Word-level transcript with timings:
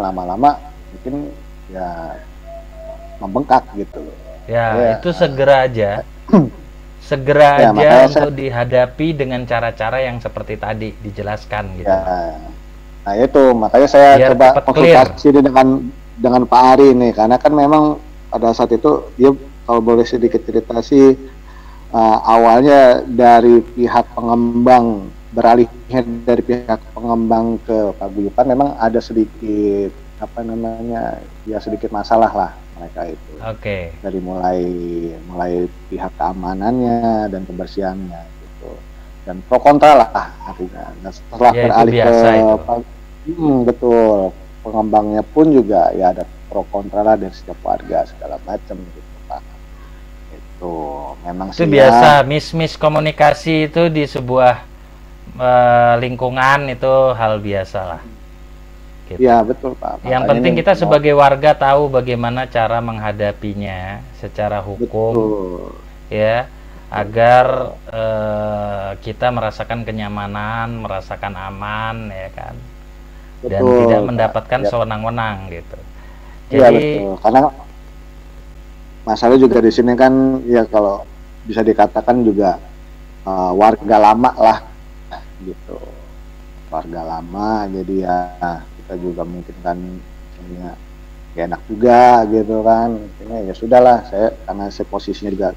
lama-lama 0.00 0.56
mungkin 0.92 1.32
ya 1.72 2.16
membengkak 3.20 3.64
gitu 3.76 4.02
Ya, 4.50 4.74
ya. 4.74 4.90
itu 4.98 5.10
segera 5.14 5.70
aja. 5.70 6.02
segera 7.10 7.58
ya, 7.58 7.70
aja 7.74 7.90
untuk 8.06 8.30
saya... 8.30 8.38
dihadapi 8.38 9.06
dengan 9.14 9.42
cara-cara 9.46 10.02
yang 10.02 10.18
seperti 10.18 10.54
tadi 10.58 10.90
dijelaskan 11.02 11.78
gitu. 11.78 11.90
Ya. 11.90 12.38
Nah, 13.02 13.14
itu 13.18 13.42
makanya 13.54 13.88
saya 13.90 14.10
Biar 14.18 14.28
coba 14.34 14.46
konsultasi 14.62 15.28
clear. 15.34 15.42
dengan 15.42 15.66
dengan 16.14 16.42
Pak 16.46 16.62
Ari 16.78 16.94
nih 16.94 17.12
karena 17.18 17.36
kan 17.38 17.50
memang 17.50 17.98
pada 18.30 18.54
saat 18.54 18.70
itu 18.70 19.10
dia 19.18 19.34
kalau 19.66 19.82
boleh 19.82 20.06
sedikit 20.06 20.38
cerita 20.46 20.78
sih 20.78 21.18
uh, 21.90 22.18
awalnya 22.22 23.02
dari 23.02 23.58
pihak 23.58 24.14
pengembang 24.14 25.10
beralihnya 25.32 26.00
dari 26.28 26.42
pihak 26.44 26.80
pengembang 26.92 27.56
ke 27.64 27.96
paguyuban 27.96 28.46
memang 28.52 28.68
ada 28.76 29.00
sedikit 29.00 29.90
apa 30.22 30.44
namanya 30.46 31.18
ya 31.48 31.58
sedikit 31.58 31.90
masalah 31.90 32.30
lah 32.30 32.52
mereka 32.78 33.00
itu. 33.10 33.32
Oke. 33.42 33.58
Okay. 33.58 33.82
Dari 34.04 34.20
mulai 34.22 34.60
mulai 35.26 35.52
pihak 35.90 36.12
keamanannya 36.14 37.32
dan 37.32 37.42
kebersihannya 37.48 38.20
gitu. 38.22 38.70
Dan 39.22 39.42
pro 39.46 39.58
kontra 39.58 39.98
lah 39.98 40.10
artinya. 40.46 40.90
Nah, 41.02 41.12
setelah 41.14 41.52
ya, 41.54 41.62
beralih 41.70 41.94
ke 41.94 42.14
hmm, 43.30 43.56
betul 43.66 44.18
pengembangnya 44.62 45.22
pun 45.26 45.50
juga 45.50 45.90
ya 45.94 46.14
ada 46.14 46.26
pro 46.50 46.62
kontra 46.70 47.02
lah 47.02 47.14
dari 47.18 47.34
setiap 47.34 47.58
warga 47.66 48.06
segala 48.06 48.38
macam 48.42 48.78
gitu 48.78 49.10
pak. 49.26 49.42
Itu 50.34 50.74
memang 51.22 51.54
itu 51.54 51.66
biasa 51.66 52.26
mis 52.26 52.50
mis 52.54 52.74
komunikasi 52.74 53.70
itu 53.70 53.90
di 53.90 54.06
sebuah 54.06 54.71
uh, 55.38 55.94
lingkungan 56.00 56.68
itu 56.72 56.94
hal 57.16 57.40
biasa 57.40 57.80
lah 57.86 58.02
gitu. 59.12 59.20
Ya 59.20 59.44
betul 59.44 59.76
Pak. 59.76 60.02
Yang 60.06 60.22
penting 60.28 60.52
kita 60.56 60.72
sebagai 60.78 61.12
warga 61.12 61.52
tahu 61.52 61.92
bagaimana 61.92 62.48
cara 62.48 62.80
menghadapinya 62.80 64.00
secara 64.16 64.64
hukum, 64.64 65.12
betul. 65.12 65.76
ya, 66.08 66.48
agar 66.88 67.76
uh, 67.92 68.90
kita 69.04 69.28
merasakan 69.28 69.84
kenyamanan, 69.84 70.80
merasakan 70.80 71.34
aman, 71.36 72.08
ya 72.08 72.28
kan, 72.32 72.54
betul, 73.42 73.50
dan 73.50 73.62
tidak 73.84 74.00
mendapatkan 74.08 74.60
ya. 74.64 74.68
sewenang-wenang 74.70 75.36
gitu. 75.50 75.78
Iya 76.52 76.68
betul. 76.72 77.16
Karena 77.20 77.40
masalah 79.02 79.36
juga 79.36 79.58
di 79.58 79.72
sini 79.74 79.92
kan 79.98 80.40
ya 80.46 80.62
kalau 80.70 81.02
bisa 81.42 81.58
dikatakan 81.66 82.22
juga 82.22 82.54
uh, 83.26 83.50
warga 83.50 83.96
lama 83.98 84.30
lah 84.38 84.58
gitu. 85.44 85.78
Warga 86.72 87.04
lama 87.04 87.68
jadi 87.68 87.94
ya 88.08 88.16
kita 88.80 88.94
juga 88.96 89.22
mungkin 89.28 89.56
kan 89.60 89.78
ya, 90.56 90.70
ya 91.36 91.40
enak 91.44 91.62
juga 91.68 92.24
gitu 92.32 92.64
kan. 92.64 92.96
Ini 93.22 93.52
ya 93.52 93.54
sudahlah 93.54 94.08
saya 94.08 94.32
karena 94.48 94.72
saya 94.72 94.86
posisinya 94.88 95.30
juga 95.30 95.48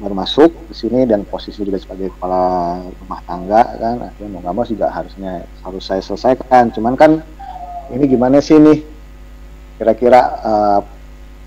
baru 0.00 0.16
masuk 0.16 0.72
di 0.72 0.74
sini 0.78 1.04
dan 1.04 1.28
posisi 1.28 1.60
juga 1.60 1.76
sebagai 1.76 2.08
kepala 2.16 2.80
rumah 3.04 3.20
tangga 3.28 3.62
kan 3.76 3.96
akhirnya 4.00 4.30
mau 4.32 4.40
nggak 4.40 4.54
mau 4.56 4.64
juga 4.64 4.86
harusnya 4.88 5.44
harus 5.66 5.82
saya 5.82 6.00
selesaikan. 6.00 6.72
Cuman 6.72 6.94
kan 6.94 7.20
ini 7.90 8.06
gimana 8.06 8.38
sih 8.38 8.56
nih? 8.56 8.80
Kira-kira 9.76 10.20
uh, 10.40 10.80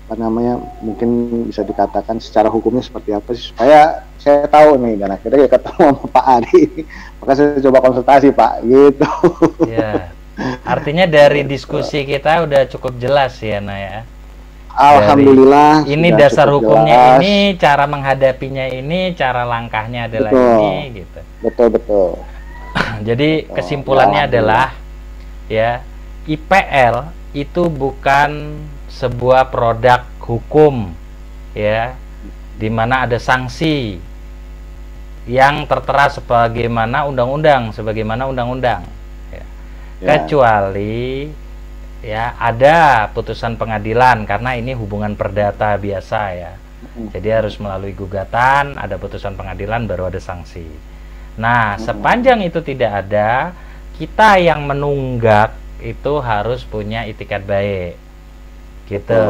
apa 0.04 0.14
namanya 0.20 0.60
mungkin 0.84 1.48
bisa 1.48 1.64
dikatakan 1.64 2.20
secara 2.20 2.52
hukumnya 2.52 2.84
seperti 2.84 3.16
apa 3.16 3.32
sih 3.32 3.48
supaya 3.48 4.03
saya 4.18 4.48
tahu 4.48 4.80
nih 4.80 4.94
dan 5.00 5.14
akhirnya 5.14 5.44
ya 5.44 5.50
ketemu 5.52 5.82
sama 5.92 6.06
Pak 6.08 6.24
Ari 6.40 6.62
maka 7.20 7.32
saya 7.36 7.60
coba 7.60 7.78
konsultasi 7.84 8.28
Pak 8.32 8.52
gitu 8.64 9.08
ya 9.68 10.14
Artinya 10.66 11.06
dari 11.06 11.46
diskusi 11.46 12.02
kita 12.02 12.42
udah 12.42 12.66
cukup 12.66 12.98
jelas 12.98 13.38
ya, 13.38 13.62
Nah 13.62 13.78
ya. 13.78 13.98
Alhamdulillah. 14.74 15.86
Dari, 15.86 15.94
ini 15.94 16.08
dasar 16.10 16.50
hukumnya 16.50 16.98
jelas. 16.98 17.18
ini, 17.22 17.34
cara 17.54 17.86
menghadapinya 17.86 18.66
ini, 18.66 19.14
cara 19.14 19.46
langkahnya 19.46 20.10
adalah 20.10 20.34
betul. 20.34 20.50
ini, 20.50 20.74
gitu. 20.98 21.20
Betul 21.46 21.66
betul. 21.70 22.08
Jadi 23.06 23.30
betul. 23.46 23.54
kesimpulannya 23.54 24.26
adalah 24.26 24.74
ya 25.46 25.78
IPL 26.26 27.06
itu 27.38 27.70
bukan 27.70 28.58
sebuah 28.90 29.54
produk 29.54 30.02
hukum, 30.18 30.90
ya, 31.54 31.94
di 32.54 32.68
mana 32.70 33.06
ada 33.06 33.18
sanksi 33.18 33.98
yang 35.24 35.64
tertera 35.64 36.12
sebagaimana 36.12 37.08
undang-undang, 37.08 37.72
sebagaimana 37.72 38.28
undang-undang 38.28 38.84
ya. 39.32 39.44
kecuali 40.04 41.32
ya 42.04 42.36
ada 42.36 43.08
putusan 43.16 43.56
pengadilan 43.56 44.28
karena 44.28 44.52
ini 44.60 44.76
hubungan 44.76 45.16
perdata 45.16 45.74
biasa 45.80 46.20
ya. 46.36 46.52
Jadi 46.94 47.28
harus 47.32 47.56
melalui 47.58 47.96
gugatan, 47.96 48.76
ada 48.76 49.00
putusan 49.00 49.34
pengadilan 49.34 49.88
baru 49.88 50.12
ada 50.12 50.20
sanksi. 50.20 50.68
Nah, 51.40 51.80
sepanjang 51.80 52.44
itu 52.46 52.62
tidak 52.62 53.08
ada, 53.08 53.56
kita 53.98 54.38
yang 54.38 54.62
menunggak 54.62 55.56
itu 55.82 56.12
harus 56.22 56.62
punya 56.62 57.02
itikat 57.08 57.42
baik. 57.42 57.98
Gitu. 58.86 59.24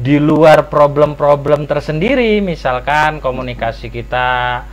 Di 0.00 0.16
luar 0.16 0.72
problem-problem 0.72 1.68
tersendiri, 1.68 2.40
misalkan 2.40 3.20
komunikasi 3.20 3.92
kita 3.92 4.64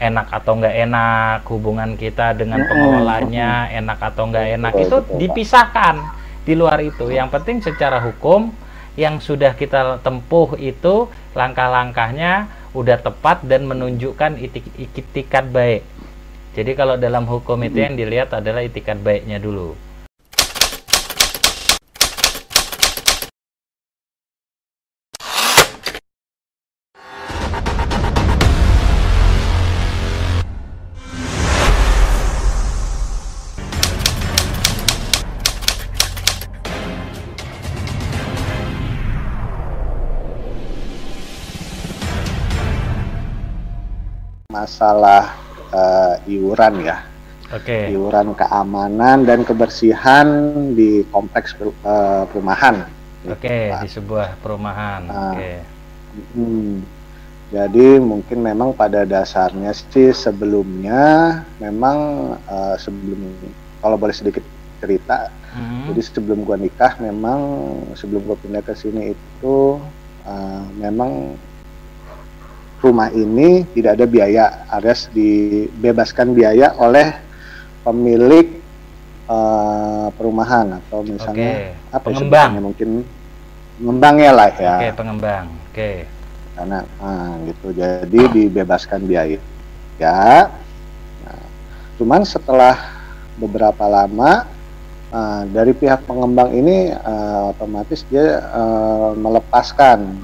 enak 0.00 0.32
atau 0.32 0.56
enggak 0.56 0.76
enak 0.88 1.44
hubungan 1.52 1.92
kita 2.00 2.32
dengan 2.32 2.64
pengelolanya 2.64 3.68
enak 3.68 4.00
atau 4.00 4.32
enggak 4.32 4.48
enak 4.56 4.72
itu 4.80 4.96
dipisahkan 5.20 6.00
di 6.48 6.56
luar 6.56 6.80
itu. 6.80 7.12
Yang 7.12 7.28
penting 7.36 7.60
secara 7.60 8.00
hukum 8.00 8.48
yang 8.96 9.20
sudah 9.20 9.52
kita 9.52 10.00
tempuh 10.00 10.56
itu 10.56 11.04
langkah-langkahnya 11.36 12.48
udah 12.72 12.96
tepat 12.96 13.44
dan 13.44 13.68
menunjukkan 13.68 14.40
itikat 14.80 15.52
baik. 15.52 15.84
Jadi 16.56 16.72
kalau 16.72 16.96
dalam 16.96 17.28
hukum 17.28 17.60
itu 17.60 17.76
yang 17.76 17.92
dilihat 17.92 18.32
adalah 18.32 18.64
itikat 18.64 18.96
baiknya 19.04 19.36
dulu 19.36 19.91
masalah 44.62 45.34
uh, 45.74 46.14
iuran 46.30 46.86
ya. 46.86 47.02
Oke. 47.52 47.68
Okay. 47.68 47.84
Iuran 47.92 48.32
keamanan 48.38 49.26
dan 49.26 49.42
kebersihan 49.42 50.26
di 50.72 51.02
kompleks 51.10 51.52
uh, 51.84 52.24
perumahan. 52.30 52.86
Oke, 53.22 53.46
okay, 53.46 53.64
di 53.82 53.88
sebuah 53.90 54.38
perumahan. 54.42 55.02
Oke. 55.06 55.36
Okay. 55.36 55.56
Hmm, 56.34 56.82
jadi 57.52 58.00
mungkin 58.00 58.40
memang 58.42 58.72
pada 58.72 59.04
dasarnya 59.04 59.70
sih 59.76 60.10
sebelumnya 60.10 61.40
memang 61.60 61.98
uh, 62.48 62.76
sebelum 62.80 63.20
kalau 63.78 63.96
boleh 64.00 64.16
sedikit 64.16 64.42
cerita, 64.82 65.30
hmm. 65.54 65.92
jadi 65.92 66.00
sebelum 66.02 66.42
gua 66.42 66.58
nikah 66.58 66.98
memang 66.98 67.40
sebelum 67.94 68.26
gua 68.26 68.36
pindah 68.40 68.64
ke 68.64 68.74
sini 68.74 69.14
itu 69.14 69.78
uh, 70.26 70.64
memang 70.74 71.38
rumah 72.82 73.08
ini 73.14 73.62
tidak 73.70 73.94
ada 73.96 74.06
biaya 74.10 74.44
alias 74.74 75.06
dibebaskan 75.14 76.34
biaya 76.34 76.74
oleh 76.82 77.14
pemilik 77.86 78.58
uh, 79.30 80.10
perumahan 80.18 80.82
atau 80.82 81.06
misalnya 81.06 81.72
okay. 81.78 81.94
apa 81.94 82.06
pengembang 82.10 82.50
mungkin 82.58 82.90
pengembangnya 83.78 84.30
lah 84.34 84.50
ya 84.58 84.74
oke 84.76 84.82
okay, 84.82 84.92
pengembang 84.98 85.44
oke 85.46 85.72
okay. 85.72 85.96
karena 86.58 86.78
uh, 86.98 87.32
gitu 87.46 87.66
jadi 87.70 88.20
dibebaskan 88.34 89.00
biaya 89.06 89.38
ya 90.02 90.50
nah, 91.22 91.44
cuman 92.02 92.26
setelah 92.26 92.74
beberapa 93.38 93.86
lama 93.86 94.46
uh, 95.14 95.42
dari 95.54 95.70
pihak 95.70 96.02
pengembang 96.02 96.50
ini 96.50 96.90
uh, 96.90 97.54
otomatis 97.54 98.02
dia 98.10 98.42
uh, 98.50 99.14
melepaskan 99.14 100.18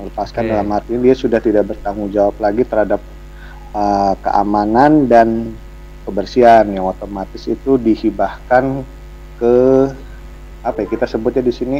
melepaskan 0.00 0.42
okay. 0.44 0.50
dalam 0.50 0.68
arti 0.74 0.94
dia 0.98 1.14
sudah 1.14 1.38
tidak 1.38 1.74
bertanggung 1.74 2.10
jawab 2.10 2.34
lagi 2.42 2.62
terhadap 2.66 3.00
uh, 3.72 4.14
keamanan 4.20 5.06
dan 5.06 5.54
kebersihan 6.04 6.68
yang 6.68 6.84
otomatis 6.88 7.48
itu 7.48 7.80
dihibahkan 7.80 8.84
ke 9.40 9.56
apa 10.64 10.84
ya 10.84 10.86
kita 10.88 11.06
sebutnya 11.08 11.42
di 11.44 11.54
sini 11.54 11.78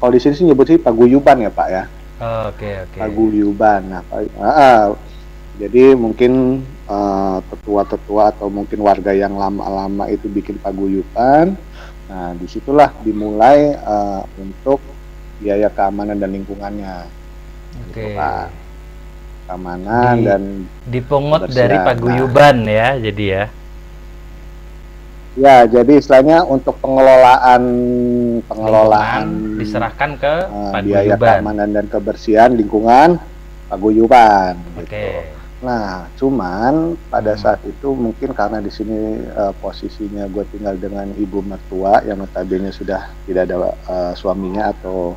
kalau 0.00 0.12
di 0.12 0.20
sini 0.20 0.34
sih 0.36 0.44
nyebut 0.44 0.68
sih 0.68 0.80
paguyuban 0.80 1.44
ya 1.44 1.50
pak 1.52 1.68
ya 1.68 1.84
oh, 2.20 2.52
oke 2.52 2.56
okay, 2.56 2.72
oke 2.84 2.90
okay. 2.92 3.00
paguyuban 3.00 3.80
nah 3.90 4.02
uh, 4.40 4.96
jadi 5.56 5.96
mungkin 5.96 6.62
tetua 6.86 7.42
tetua-tetua 7.50 8.22
atau 8.30 8.46
mungkin 8.46 8.78
warga 8.78 9.10
yang 9.10 9.34
lama-lama 9.34 10.06
itu 10.06 10.30
bikin 10.30 10.60
paguyuban 10.62 11.58
Nah, 12.06 12.38
di 12.38 12.46
situlah 12.46 12.94
dimulai 13.02 13.74
uh, 13.74 14.22
untuk 14.38 14.78
biaya 15.42 15.66
keamanan 15.74 16.22
dan 16.22 16.30
lingkungannya. 16.30 17.10
Oke. 17.84 17.92
Okay. 17.92 18.12
Gitu, 18.16 18.64
keamanan 19.46 20.14
Di, 20.18 20.26
dan 20.26 20.42
dipungut 20.90 21.46
dari 21.54 21.78
paguyuban 21.78 22.66
nah, 22.66 22.74
ya, 22.74 22.88
jadi 22.98 23.24
ya. 23.24 23.44
Ya, 25.36 25.56
jadi 25.68 26.00
istilahnya 26.00 26.48
untuk 26.48 26.80
pengelolaan 26.80 27.62
pengelolaan 28.48 29.24
lingkungan 29.28 29.60
diserahkan 29.60 30.10
ke 30.16 30.34
uh, 30.48 30.72
biaya 30.80 31.14
keamanan 31.14 31.76
dan 31.76 31.86
kebersihan 31.92 32.56
lingkungan 32.56 33.20
paguyuban. 33.68 34.56
Oke. 34.80 34.88
Okay. 34.88 35.12
Gitu. 35.30 35.36
Nah, 35.56 36.04
cuman 36.20 37.00
pada 37.08 37.32
hmm. 37.32 37.40
saat 37.40 37.60
itu 37.64 37.96
mungkin 37.96 38.36
karena 38.36 38.60
di 38.60 38.68
sini 38.68 39.24
uh, 39.32 39.56
posisinya 39.56 40.28
gue 40.28 40.44
tinggal 40.52 40.76
dengan 40.76 41.08
ibu 41.16 41.40
mertua 41.40 42.04
yang 42.04 42.20
notabene 42.20 42.68
sudah 42.68 43.08
tidak 43.24 43.48
ada 43.48 43.72
uh, 43.88 44.12
suaminya 44.12 44.72
atau 44.76 45.16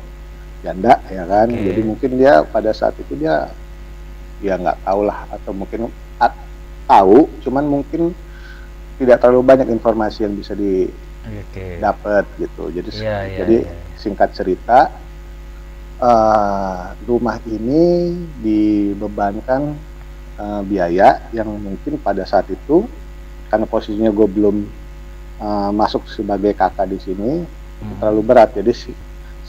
janda 0.60 1.00
ya 1.08 1.24
kan. 1.24 1.48
Okay. 1.48 1.64
Jadi 1.72 1.80
mungkin 1.84 2.10
dia 2.20 2.44
pada 2.44 2.70
saat 2.72 2.96
itu 3.00 3.16
dia 3.16 3.48
ya 4.40 4.56
nggak 4.56 4.84
tahu 4.84 5.00
lah 5.04 5.28
atau 5.28 5.52
mungkin 5.52 5.92
at, 6.16 6.32
tahu, 6.88 7.28
cuman 7.44 7.64
mungkin 7.68 8.16
tidak 9.00 9.20
terlalu 9.20 9.42
banyak 9.44 9.68
informasi 9.72 10.28
yang 10.28 10.36
bisa 10.36 10.52
didapat 10.56 12.24
okay. 12.24 12.40
gitu. 12.44 12.64
Jadi 12.72 12.90
yeah, 13.00 13.20
yeah, 13.24 13.38
jadi 13.44 13.56
yeah. 13.68 13.96
singkat 13.96 14.32
cerita 14.32 14.92
uh, 16.00 16.96
rumah 17.04 17.36
ini 17.48 18.16
dibebankan 18.40 19.76
uh, 20.40 20.60
biaya 20.64 21.20
yang 21.36 21.52
mungkin 21.52 22.00
pada 22.00 22.24
saat 22.24 22.48
itu 22.48 22.88
karena 23.52 23.68
posisinya 23.68 24.10
gue 24.10 24.28
belum 24.30 24.56
uh, 25.38 25.70
masuk 25.74 26.08
sebagai 26.08 26.56
kakak 26.56 26.88
di 26.88 26.98
sini 26.98 27.44
hmm. 27.44 28.00
terlalu 28.00 28.22
berat 28.24 28.56
jadi 28.56 28.72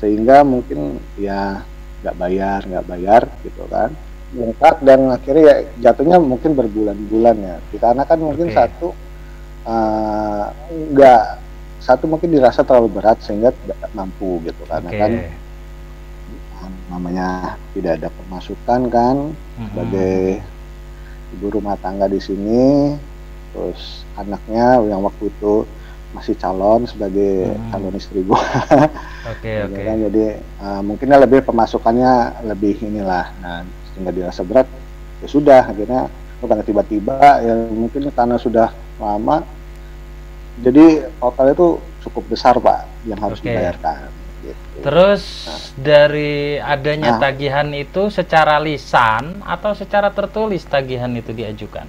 sehingga 0.01 0.42
mungkin 0.42 0.98
ya 1.15 1.62
nggak 2.01 2.18
bayar 2.18 2.59
nggak 2.65 2.88
bayar 2.89 3.21
gitu 3.45 3.62
kan 3.69 3.94
lengkap 4.33 4.75
dan 4.81 5.00
akhirnya 5.13 5.44
ya 5.45 5.56
jatuhnya 5.92 6.18
mungkin 6.18 6.57
berbulan-bulan 6.57 7.38
ya 7.38 7.56
karena 7.77 8.03
kan 8.09 8.18
mungkin 8.18 8.50
okay. 8.50 8.57
satu 8.57 8.89
uh, 9.69 10.50
nggak 10.89 11.24
satu 11.81 12.09
mungkin 12.09 12.33
dirasa 12.33 12.65
terlalu 12.65 12.98
berat 12.98 13.21
sehingga 13.21 13.53
tidak 13.53 13.77
mampu 13.94 14.42
gitu 14.42 14.62
karena 14.65 14.89
okay. 14.89 15.00
kan 15.00 15.12
namanya 16.92 17.56
tidak 17.71 18.03
ada 18.03 18.09
pemasukan 18.12 18.81
kan 18.92 19.15
mm 19.31 19.33
-hmm. 19.33 19.65
sebagai 19.71 20.19
ibu 21.38 21.48
rumah 21.48 21.80
tangga 21.80 22.12
di 22.12 22.19
sini 22.19 22.95
terus 23.51 24.03
anaknya 24.19 24.80
yang 24.88 25.03
waktu 25.03 25.31
itu 25.31 25.63
masih 26.11 26.35
calon 26.35 26.83
sebagai 26.87 27.51
hmm. 27.55 27.69
calon 27.71 27.93
istri 27.95 28.21
gua. 28.23 28.41
Oke 29.31 29.47
okay, 29.47 29.55
oke. 29.63 29.73
Okay. 29.77 29.83
Kan, 29.85 29.97
jadi 30.11 30.25
uh, 30.59 30.81
mungkinnya 30.81 31.17
lebih 31.23 31.39
pemasukannya 31.45 32.43
lebih 32.45 32.81
inilah. 32.83 33.31
Nah 33.39 33.61
sehingga 33.91 34.11
dirasa 34.15 34.41
berat 34.47 34.67
ya 35.21 35.27
sudah 35.27 35.61
akhirnya 35.67 36.07
karena 36.41 36.65
tiba-tiba 36.65 37.17
ya 37.43 37.53
mungkin 37.69 38.09
karena 38.09 38.41
sudah 38.41 38.73
lama 38.97 39.45
jadi 40.65 41.05
total 41.21 41.53
itu 41.53 41.67
cukup 42.01 42.23
besar 42.33 42.57
pak 42.57 42.89
yang 43.05 43.19
harus 43.21 43.37
okay. 43.39 43.53
dibayarkan. 43.53 44.09
Terus 44.81 45.23
nah. 45.45 45.59
dari 45.77 46.57
adanya 46.57 47.15
nah. 47.15 47.21
tagihan 47.21 47.69
itu 47.77 48.09
secara 48.09 48.57
lisan 48.57 49.45
atau 49.45 49.77
secara 49.77 50.09
tertulis 50.09 50.65
tagihan 50.65 51.13
itu 51.13 51.29
diajukan? 51.29 51.85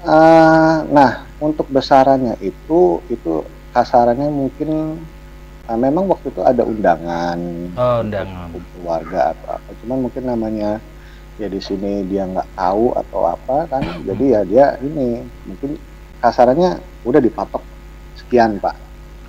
Uh, 0.00 0.88
nah, 0.88 1.28
untuk 1.40 1.68
besarannya 1.68 2.40
itu 2.40 3.04
itu 3.12 3.44
kasarannya 3.76 4.32
mungkin 4.32 4.96
uh, 5.68 5.78
memang 5.78 6.08
waktu 6.08 6.32
itu 6.32 6.40
ada 6.40 6.64
undangan, 6.64 7.38
oh, 7.76 8.00
undangan 8.00 8.48
keluarga 8.76 9.36
atau 9.36 9.48
apa. 9.60 9.70
Cuman 9.84 9.98
mungkin 10.08 10.24
namanya 10.24 10.80
ya 11.36 11.48
di 11.48 11.60
sini 11.60 12.04
dia 12.08 12.24
nggak 12.24 12.56
tahu 12.56 12.96
atau 12.96 13.20
apa 13.28 13.68
kan, 13.68 13.82
jadi 14.04 14.24
ya 14.24 14.40
dia 14.44 14.66
ini 14.80 15.24
mungkin 15.44 15.76
kasarannya 16.20 16.80
udah 17.04 17.20
dipatok 17.20 17.64
sekian 18.16 18.60
pak 18.60 18.76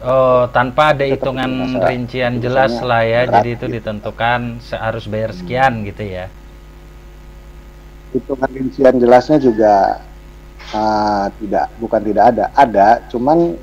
Oh, 0.02 0.50
tanpa 0.50 0.98
ada 0.98 1.06
hitungan 1.06 1.78
rincian 1.78 2.42
jelas 2.42 2.74
lah 2.82 3.06
ya. 3.06 3.30
Jadi 3.30 3.54
itu 3.54 3.70
gitu. 3.70 3.78
ditentukan 3.78 4.58
harus 4.74 5.06
bayar 5.06 5.30
sekian 5.30 5.86
gitu 5.86 6.02
ya. 6.02 6.26
Hitungan 8.10 8.50
rincian 8.50 8.98
jelasnya 8.98 9.38
juga 9.38 10.02
uh, 10.74 11.28
tidak 11.40 11.66
bukan 11.78 12.02
tidak 12.02 12.24
ada. 12.36 12.46
Ada, 12.56 12.88
cuman 13.12 13.56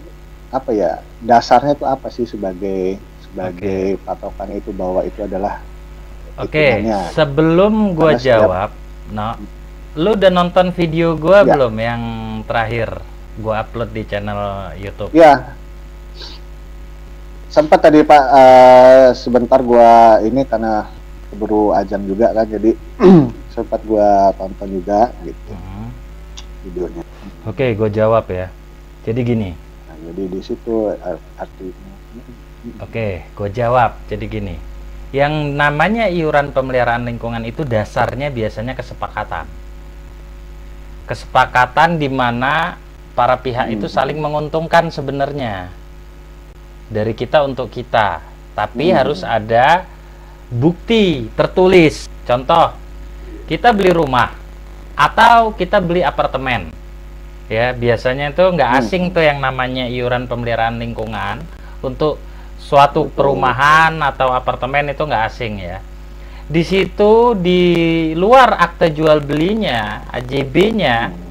apa 0.52 0.70
ya? 0.72 1.02
Dasarnya 1.18 1.74
itu 1.74 1.84
apa 1.84 2.08
sih 2.14 2.24
sebagai 2.24 2.96
sebagai 3.26 3.98
okay. 3.98 4.04
patokan 4.06 4.50
itu 4.54 4.70
bahwa 4.72 5.04
itu 5.04 5.20
adalah 5.26 5.60
Oke, 6.38 6.78
okay. 6.78 6.86
sebelum 7.18 7.98
gua 7.98 8.14
jawab, 8.14 8.70
no, 9.10 9.34
lu 9.98 10.14
udah 10.14 10.30
nonton 10.30 10.70
video 10.70 11.18
gua 11.18 11.42
ya. 11.42 11.50
belum 11.50 11.74
yang 11.74 12.02
terakhir 12.46 13.02
gua 13.42 13.66
upload 13.66 13.90
di 13.90 14.06
channel 14.06 14.70
YouTube? 14.78 15.10
Ya, 15.10 15.58
sempat 17.50 17.80
tadi 17.80 18.04
Pak 18.04 18.24
uh, 18.30 19.06
sebentar 19.16 19.58
gua 19.64 20.22
ini 20.22 20.44
karena 20.44 20.86
keburu 21.32 21.72
ajan 21.74 22.04
juga 22.04 22.30
kan 22.30 22.46
jadi 22.46 22.70
sempat 23.58 23.80
gua 23.88 24.30
tonton 24.36 24.68
juga 24.78 25.10
gitu 25.24 25.52
hmm. 25.56 25.87
Videonya. 26.66 27.02
Oke, 27.46 27.74
gua 27.78 27.90
jawab 27.92 28.24
ya. 28.30 28.48
Jadi 29.04 29.20
gini. 29.22 29.50
Nah, 29.54 29.96
jadi 30.10 30.22
di 30.30 30.40
situ 30.40 30.92
artinya. 31.38 31.92
Oke, 32.82 33.26
gua 33.36 33.48
jawab. 33.50 33.90
Jadi 34.10 34.24
gini. 34.26 34.56
Yang 35.14 35.56
namanya 35.56 36.10
iuran 36.12 36.52
pemeliharaan 36.52 37.08
lingkungan 37.08 37.44
itu 37.48 37.64
dasarnya 37.64 38.28
biasanya 38.28 38.76
kesepakatan. 38.76 39.48
Kesepakatan 41.08 41.96
di 41.96 42.12
mana 42.12 42.76
para 43.18 43.34
pihak 43.34 43.66
hmm. 43.66 43.74
itu 43.74 43.90
saling 43.90 44.22
menguntungkan 44.22 44.94
sebenarnya 44.94 45.74
dari 46.86 47.18
kita 47.18 47.42
untuk 47.42 47.66
kita 47.66 48.22
tapi 48.54 48.90
hmm. 48.90 48.94
harus 48.94 49.26
ada 49.26 49.82
bukti 50.46 51.26
tertulis 51.34 52.06
contoh 52.22 52.78
kita 53.50 53.74
beli 53.74 53.90
rumah 53.90 54.38
atau 54.98 55.54
kita 55.54 55.78
beli 55.78 56.02
apartemen 56.02 56.74
ya 57.46 57.70
biasanya 57.70 58.34
itu 58.34 58.42
nggak 58.42 58.70
hmm. 58.74 58.80
asing 58.82 59.04
hmm. 59.08 59.14
tuh 59.14 59.22
yang 59.22 59.38
namanya 59.38 59.86
iuran 59.86 60.26
pemeliharaan 60.26 60.82
lingkungan 60.82 61.46
untuk 61.78 62.18
suatu 62.58 63.06
perumahan 63.14 63.94
atau 64.02 64.34
apartemen 64.34 64.90
itu 64.90 65.06
nggak 65.06 65.24
asing 65.30 65.62
ya 65.62 65.78
di 66.50 66.66
situ 66.66 67.38
di 67.38 67.62
luar 68.18 68.58
akte 68.58 68.90
jual 68.90 69.22
belinya 69.22 70.10
AJB-nya 70.10 70.98
hmm 71.14 71.28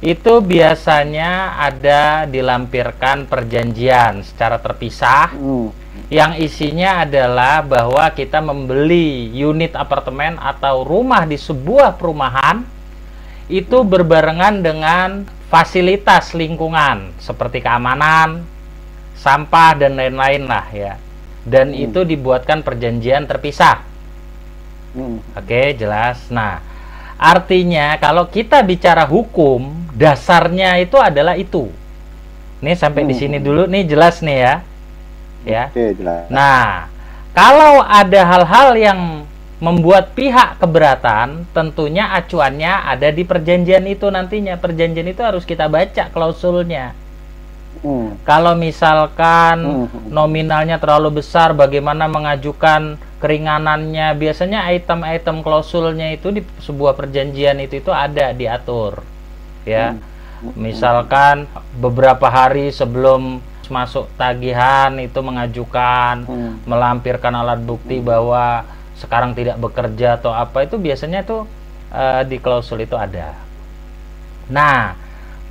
itu 0.00 0.40
biasanya 0.40 1.60
ada 1.60 2.24
dilampirkan 2.24 3.28
perjanjian 3.28 4.24
secara 4.24 4.56
terpisah 4.56 5.36
hmm. 5.36 5.68
yang 6.08 6.32
isinya 6.40 7.04
adalah 7.04 7.60
bahwa 7.60 8.08
kita 8.16 8.40
membeli 8.40 9.28
unit 9.36 9.76
apartemen 9.76 10.40
atau 10.40 10.88
rumah 10.88 11.28
di 11.28 11.36
sebuah 11.36 12.00
perumahan 12.00 12.64
itu 13.50 13.82
berbarengan 13.82 14.62
dengan 14.62 15.26
fasilitas 15.50 16.30
lingkungan 16.38 17.10
seperti 17.18 17.58
keamanan, 17.58 18.46
sampah 19.18 19.74
dan 19.74 19.98
lain-lain 19.98 20.46
lah 20.46 20.66
ya. 20.70 20.94
Dan 21.42 21.74
hmm. 21.74 21.84
itu 21.90 22.00
dibuatkan 22.06 22.62
perjanjian 22.62 23.26
terpisah. 23.26 23.82
Hmm. 24.94 25.18
Oke, 25.34 25.74
jelas. 25.74 26.30
Nah, 26.30 26.62
artinya 27.18 27.98
kalau 27.98 28.30
kita 28.30 28.62
bicara 28.62 29.02
hukum 29.04 29.74
dasarnya 29.98 30.78
itu 30.78 30.96
adalah 30.96 31.34
itu. 31.34 31.66
Nih 32.62 32.78
sampai 32.78 33.02
hmm. 33.02 33.10
di 33.10 33.14
sini 33.18 33.36
dulu 33.42 33.66
nih 33.66 33.84
jelas 33.90 34.22
nih 34.22 34.38
ya. 34.38 34.54
Ya. 35.42 35.64
Oke, 35.72 35.96
jelas. 35.98 36.30
Nah, 36.30 36.86
kalau 37.34 37.82
ada 37.82 38.20
hal-hal 38.22 38.68
yang 38.76 39.00
membuat 39.60 40.16
pihak 40.16 40.56
keberatan, 40.58 41.44
tentunya 41.52 42.16
acuannya 42.16 42.88
ada 42.88 43.12
di 43.12 43.22
perjanjian 43.22 43.84
itu 43.86 44.08
nantinya. 44.08 44.56
Perjanjian 44.56 45.08
itu 45.12 45.20
harus 45.20 45.44
kita 45.44 45.68
baca 45.68 46.08
klausulnya. 46.08 46.96
Hmm. 47.84 48.16
Kalau 48.26 48.56
misalkan 48.58 49.86
hmm. 49.86 50.10
nominalnya 50.10 50.80
terlalu 50.80 51.22
besar, 51.22 51.52
bagaimana 51.52 52.08
mengajukan 52.08 52.98
keringanannya? 53.20 54.16
Biasanya 54.16 54.66
item-item 54.72 55.44
klausulnya 55.44 56.10
itu 56.10 56.32
di 56.34 56.42
sebuah 56.64 56.96
perjanjian 56.98 57.60
itu 57.62 57.78
itu 57.78 57.92
ada 57.92 58.32
diatur 58.34 59.04
ya 59.68 59.96
hmm. 59.96 60.56
misalkan 60.56 61.44
beberapa 61.76 62.28
hari 62.28 62.72
sebelum 62.72 63.44
masuk 63.70 64.10
tagihan 64.18 64.90
itu 64.98 65.22
mengajukan 65.22 66.26
hmm. 66.26 66.66
melampirkan 66.66 67.30
alat 67.38 67.62
bukti 67.62 68.02
hmm. 68.02 68.06
bahwa 68.06 68.66
sekarang 69.00 69.32
tidak 69.32 69.56
bekerja 69.56 70.20
atau 70.20 70.36
apa 70.36 70.68
itu 70.68 70.76
biasanya 70.76 71.24
tuh 71.24 71.48
uh, 71.88 72.20
di 72.28 72.36
klausul 72.36 72.84
itu 72.84 72.94
ada. 73.00 73.32
Nah, 74.52 74.92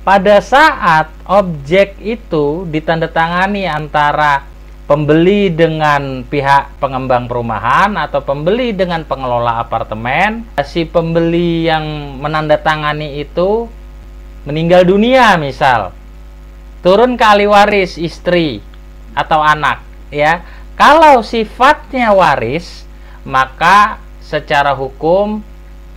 pada 0.06 0.38
saat 0.38 1.10
objek 1.26 1.98
itu 1.98 2.64
ditandatangani 2.70 3.66
antara 3.66 4.46
pembeli 4.90 5.54
dengan 5.54 6.26
pihak 6.26 6.82
pengembang 6.82 7.30
perumahan 7.30 7.94
atau 7.94 8.22
pembeli 8.26 8.74
dengan 8.74 9.06
pengelola 9.06 9.62
apartemen, 9.62 10.42
si 10.66 10.82
pembeli 10.82 11.70
yang 11.70 12.18
menandatangani 12.18 13.22
itu 13.22 13.70
meninggal 14.42 14.82
dunia 14.82 15.38
misal, 15.38 15.94
turun 16.82 17.14
ke 17.14 17.22
ahli 17.22 17.46
waris 17.46 18.00
istri 18.00 18.58
atau 19.14 19.38
anak, 19.38 19.78
ya. 20.10 20.42
Kalau 20.74 21.20
sifatnya 21.20 22.10
waris, 22.10 22.88
maka 23.26 24.00
secara 24.20 24.72
hukum 24.72 25.42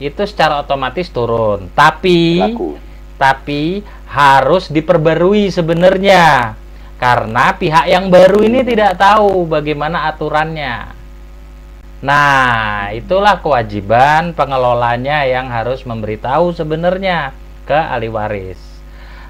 itu 0.01 0.21
secara 0.25 0.59
otomatis 0.63 1.07
turun. 1.11 1.69
Tapi 1.75 2.41
Laku 2.41 2.93
tapi 3.23 3.79
harus 4.09 4.67
diperbarui 4.67 5.47
sebenarnya 5.47 6.57
karena 6.99 7.55
pihak 7.55 7.85
yang 7.87 8.11
baru 8.11 8.43
ini 8.43 8.67
tidak 8.67 8.99
tahu 8.99 9.47
bagaimana 9.47 10.11
aturannya. 10.11 10.91
Nah, 12.03 12.91
itulah 12.91 13.39
kewajiban 13.39 14.35
pengelolanya 14.35 15.23
yang 15.23 15.47
harus 15.47 15.87
memberitahu 15.87 16.51
sebenarnya 16.51 17.31
ke 17.63 17.75
ahli 17.75 18.11
waris. 18.11 18.59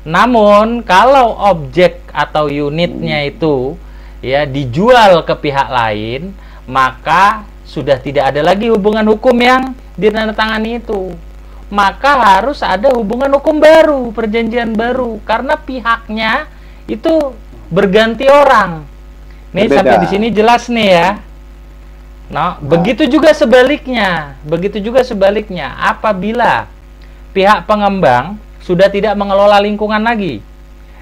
Namun, 0.04 0.82
kalau 0.82 1.38
objek 1.54 2.02
atau 2.10 2.50
unitnya 2.50 3.30
itu 3.30 3.78
ya 4.26 4.50
dijual 4.50 5.22
ke 5.22 5.38
pihak 5.38 5.70
lain, 5.70 6.34
maka 6.66 7.46
sudah 7.74 7.98
tidak 7.98 8.30
ada 8.30 8.46
lagi 8.46 8.70
hubungan 8.70 9.10
hukum 9.10 9.34
yang 9.42 9.74
ditandatangani 9.98 10.78
itu 10.78 11.10
maka 11.74 12.38
harus 12.38 12.62
ada 12.62 12.94
hubungan 12.94 13.34
hukum 13.34 13.58
baru, 13.58 14.14
perjanjian 14.14 14.78
baru 14.78 15.18
karena 15.26 15.58
pihaknya 15.58 16.46
itu 16.86 17.34
berganti 17.74 18.30
orang. 18.30 18.86
Nih 19.50 19.66
Berbeda. 19.66 19.78
sampai 19.82 19.98
di 20.06 20.08
sini 20.14 20.28
jelas 20.30 20.70
nih 20.70 20.90
ya. 20.94 21.10
Nah, 22.30 22.38
nah, 22.38 22.52
begitu 22.62 23.10
juga 23.10 23.34
sebaliknya. 23.34 24.38
Begitu 24.46 24.78
juga 24.86 25.02
sebaliknya. 25.02 25.74
Apabila 25.82 26.70
pihak 27.34 27.66
pengembang 27.66 28.38
sudah 28.62 28.90
tidak 28.94 29.18
mengelola 29.18 29.58
lingkungan 29.58 30.02
lagi, 30.02 30.46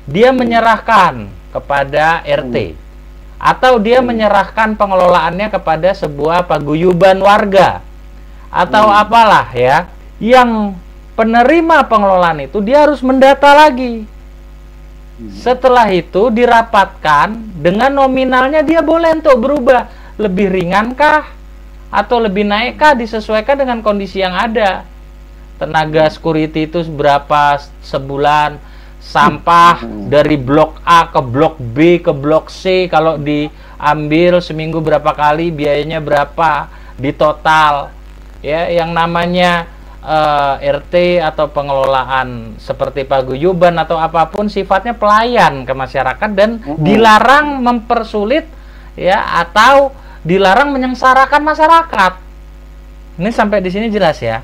dia 0.08 0.32
menyerahkan 0.32 1.28
kepada 1.52 2.24
RT 2.24 2.80
atau 3.42 3.82
dia 3.82 3.98
hmm. 4.00 4.08
menyerahkan 4.14 4.78
pengelolaannya 4.78 5.50
kepada 5.50 5.98
sebuah 5.98 6.46
paguyuban 6.46 7.18
warga 7.26 7.82
atau 8.54 8.86
hmm. 8.86 9.02
apalah 9.02 9.50
ya 9.50 9.90
yang 10.22 10.78
penerima 11.18 11.90
pengelolaan 11.90 12.46
itu 12.46 12.62
dia 12.62 12.86
harus 12.86 13.02
mendata 13.02 13.50
lagi. 13.58 14.06
Hmm. 14.06 15.34
Setelah 15.34 15.90
itu 15.90 16.30
dirapatkan 16.30 17.34
dengan 17.58 17.90
nominalnya 17.90 18.62
dia 18.62 18.86
boleh 18.86 19.18
untuk 19.18 19.42
berubah 19.42 19.90
lebih 20.22 20.54
ringankah 20.54 21.26
atau 21.90 22.22
lebih 22.22 22.46
naikkah 22.46 22.94
disesuaikan 22.94 23.58
dengan 23.58 23.82
kondisi 23.82 24.22
yang 24.22 24.38
ada. 24.38 24.86
Tenaga 25.58 26.10
security 26.14 26.70
itu 26.70 26.86
berapa 26.90 27.58
sebulan, 27.86 28.58
sampah 29.02 29.82
hmm. 29.82 30.14
dari 30.14 30.38
blok 30.38 30.78
A 30.86 31.10
ke 31.10 31.22
blok 31.26 31.58
B 31.58 32.00
ke 32.00 32.14
blok 32.14 32.54
C 32.54 32.86
kalau 32.86 33.18
diambil 33.18 34.40
seminggu 34.40 34.78
berapa 34.78 35.12
kali 35.12 35.50
biayanya 35.50 35.98
berapa 35.98 36.70
di 37.02 37.10
total 37.12 37.90
ya 38.46 38.70
yang 38.70 38.94
namanya 38.94 39.66
uh, 40.06 40.58
eh, 40.62 40.74
RT 40.78 41.22
atau 41.22 41.50
pengelolaan 41.50 42.58
seperti 42.58 43.06
paguyuban 43.06 43.78
atau 43.82 43.98
apa 43.98 44.30
pun 44.30 44.50
sifatnya 44.50 44.98
pelayan 44.98 45.64
ke 45.66 45.74
masyarakat 45.74 46.30
dan 46.34 46.62
mm-hmm. 46.62 46.82
dilarang 46.82 47.62
mempersulit 47.62 48.46
ya 48.98 49.42
atau 49.42 49.94
dilarang 50.22 50.70
menyengsarakan 50.74 51.42
masyarakat. 51.42 52.14
Ini 53.18 53.30
sampai 53.34 53.62
di 53.62 53.70
sini 53.74 53.90
jelas 53.90 54.22
ya. 54.22 54.42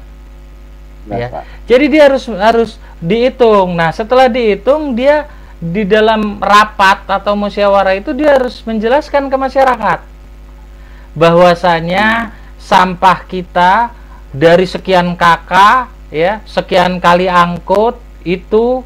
ya. 1.10 1.46
Jadi 1.70 1.86
dia 1.90 2.10
harus 2.10 2.26
harus 2.30 2.82
dihitung. 3.04 3.78
Nah, 3.78 3.94
setelah 3.94 4.30
dihitung 4.30 4.98
dia 4.98 5.30
di 5.58 5.90
dalam 5.90 6.38
rapat 6.38 7.10
atau 7.10 7.34
musyawarah 7.34 7.98
itu 7.98 8.14
dia 8.14 8.38
harus 8.38 8.62
menjelaskan 8.62 9.26
ke 9.26 9.38
masyarakat 9.42 10.00
bahwasanya 11.18 12.30
sampah 12.62 13.26
kita 13.26 13.90
dari 14.30 14.70
sekian 14.70 15.18
kakak 15.18 15.90
ya 16.14 16.46
sekian 16.46 17.02
kali 17.02 17.26
angkut 17.26 17.98
itu 18.22 18.86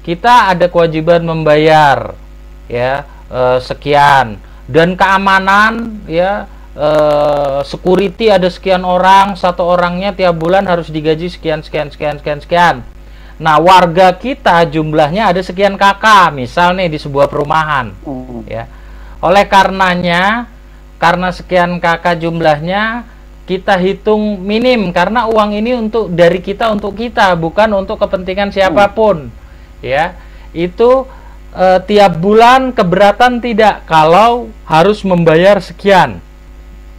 kita 0.00 0.56
ada 0.56 0.72
kewajiban 0.72 1.20
membayar 1.20 2.16
ya 2.72 3.04
e, 3.28 3.60
sekian 3.60 4.40
dan 4.64 4.96
keamanan 4.96 6.00
ya 6.08 6.48
e, 6.72 6.88
security 7.68 8.32
ada 8.32 8.48
sekian 8.48 8.80
orang 8.80 9.36
satu 9.36 9.60
orangnya 9.60 10.16
tiap 10.16 10.40
bulan 10.40 10.64
harus 10.64 10.88
digaji 10.88 11.28
sekian 11.28 11.60
sekian 11.60 11.92
sekian 11.92 12.16
sekian 12.16 12.40
sekian 12.40 12.76
nah 13.38 13.54
warga 13.62 14.10
kita 14.18 14.66
jumlahnya 14.66 15.30
ada 15.30 15.38
sekian 15.38 15.78
kakak 15.78 16.34
misal 16.34 16.74
nih 16.74 16.90
di 16.90 16.98
sebuah 16.98 17.30
perumahan 17.30 17.94
ya. 18.50 18.66
Oleh 19.22 19.46
karenanya 19.46 20.50
karena 20.98 21.30
sekian 21.30 21.78
kakak 21.78 22.18
jumlahnya 22.18 23.06
kita 23.46 23.78
hitung 23.78 24.42
minim 24.42 24.90
karena 24.90 25.24
uang 25.24 25.54
ini 25.54 25.72
untuk 25.78 26.10
dari 26.12 26.42
kita 26.42 26.68
untuk 26.68 26.98
kita 26.98 27.32
bukan 27.38 27.72
untuk 27.78 27.96
kepentingan 28.02 28.50
siapa 28.50 28.90
pun 28.90 29.30
ya. 29.80 30.18
Itu 30.50 31.06
e, 31.54 31.66
tiap 31.86 32.18
bulan 32.18 32.74
keberatan 32.74 33.38
tidak? 33.38 33.86
Kalau 33.86 34.50
harus 34.66 35.06
membayar 35.06 35.62
sekian. 35.62 36.18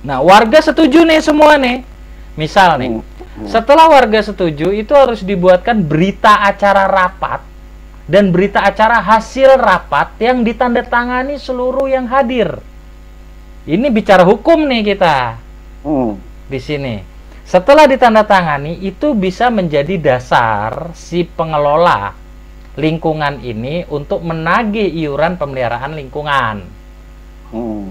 Nah 0.08 0.24
warga 0.24 0.64
setuju 0.64 1.04
nih 1.04 1.20
semua 1.20 1.60
nih. 1.60 1.84
Misal 2.40 2.80
nih 2.80 3.04
setelah 3.48 3.88
warga 3.88 4.20
setuju 4.20 4.74
itu 4.74 4.92
harus 4.92 5.24
dibuatkan 5.24 5.86
berita 5.86 6.44
acara 6.44 6.90
rapat 6.90 7.46
dan 8.10 8.34
berita 8.34 8.66
acara 8.66 9.00
hasil 9.00 9.56
rapat 9.56 10.18
yang 10.18 10.42
ditandatangani 10.42 11.38
seluruh 11.38 11.88
yang 11.88 12.10
hadir 12.10 12.58
ini 13.70 13.88
bicara 13.94 14.26
hukum 14.26 14.66
nih 14.66 14.98
kita 14.98 15.38
hmm 15.86 16.30
di 16.50 16.58
sini. 16.58 16.96
Setelah 17.46 17.86
ditandatangani 17.86 18.82
itu 18.82 19.14
bisa 19.14 19.54
menjadi 19.54 19.98
dasar 19.98 20.94
si 20.98 21.26
pengelola 21.26 22.14
lingkungan 22.78 23.42
ini 23.42 23.86
untuk 23.90 24.22
menagih 24.26 24.86
iuran 24.86 25.38
pemeliharaan 25.38 25.98
lingkungan. 25.98 26.66
Hmm. 27.50 27.90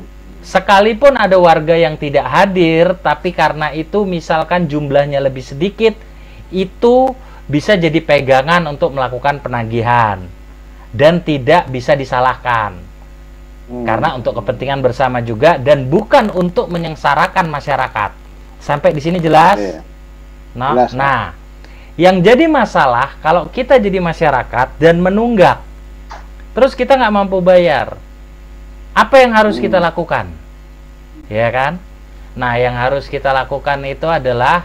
Sekalipun 0.49 1.21
ada 1.21 1.37
warga 1.37 1.77
yang 1.77 2.01
tidak 2.01 2.25
hadir, 2.25 2.97
tapi 3.05 3.37
karena 3.37 3.69
itu 3.77 4.09
misalkan 4.09 4.65
jumlahnya 4.65 5.21
lebih 5.21 5.45
sedikit, 5.45 5.93
itu 6.49 7.13
bisa 7.45 7.77
jadi 7.77 8.01
pegangan 8.01 8.65
untuk 8.65 8.97
melakukan 8.97 9.45
penagihan 9.45 10.25
dan 10.89 11.21
tidak 11.21 11.69
bisa 11.69 11.93
disalahkan. 11.93 12.81
Hmm. 13.69 13.85
Karena 13.85 14.17
untuk 14.17 14.41
kepentingan 14.41 14.81
bersama 14.81 15.21
juga 15.21 15.61
dan 15.61 15.85
bukan 15.85 16.33
untuk 16.33 16.73
menyengsarakan 16.73 17.45
masyarakat. 17.53 18.17
Sampai 18.57 18.97
di 18.97 19.05
sini 19.05 19.21
jelas? 19.21 19.61
Iya. 19.61 19.85
Nah, 20.57 20.73
jelas, 20.73 20.91
nah, 20.97 21.37
yang 22.01 22.25
jadi 22.25 22.49
masalah 22.49 23.21
kalau 23.21 23.53
kita 23.53 23.77
jadi 23.77 24.01
masyarakat 24.01 24.81
dan 24.81 24.97
menunggak, 24.97 25.61
terus 26.57 26.73
kita 26.73 26.97
nggak 26.97 27.13
mampu 27.13 27.37
bayar, 27.45 28.01
apa 28.97 29.15
yang 29.21 29.37
harus 29.37 29.61
hmm. 29.61 29.69
kita 29.69 29.77
lakukan? 29.77 30.38
Ya 31.29 31.49
kan? 31.53 31.77
Nah, 32.33 32.57
yang 32.57 32.77
harus 32.77 33.09
kita 33.09 33.33
lakukan 33.33 33.85
itu 33.85 34.09
adalah 34.09 34.65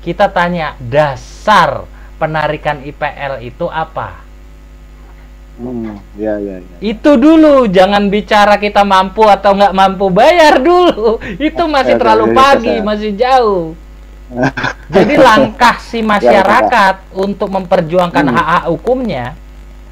kita 0.00 0.32
tanya 0.32 0.74
dasar 0.80 1.84
penarikan 2.16 2.80
IPL 2.80 3.44
itu 3.44 3.68
apa? 3.68 4.24
Hmm, 5.58 5.98
ya, 6.14 6.38
ya, 6.38 6.62
ya. 6.62 6.78
Itu 6.78 7.18
dulu, 7.18 7.66
jangan 7.66 8.06
bicara 8.06 8.62
kita 8.62 8.86
mampu 8.86 9.26
atau 9.26 9.58
nggak 9.58 9.74
mampu 9.74 10.06
bayar 10.06 10.62
dulu. 10.62 11.18
Itu 11.50 11.66
masih 11.66 11.98
ya, 11.98 12.00
terlalu 12.00 12.26
ya, 12.30 12.34
pagi, 12.38 12.74
ya. 12.78 12.86
masih 12.86 13.10
jauh. 13.18 13.74
Jadi 14.94 15.14
langkah 15.18 15.82
si 15.82 15.98
ya, 15.98 16.06
masyarakat 16.06 16.94
ya, 17.02 17.18
untuk 17.18 17.50
memperjuangkan 17.50 18.24
hmm. 18.30 18.34
hak-hak 18.38 18.64
hukumnya, 18.70 19.34